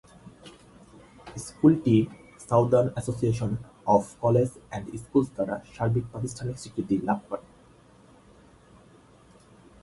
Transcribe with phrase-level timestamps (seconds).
[1.45, 1.95] স্কুলটি
[2.47, 3.51] southern association
[3.95, 7.45] of college and schools দ্বারা সার্বিক প্রাতিষ্ঠানিক স্বীকৃতি লাভ করে।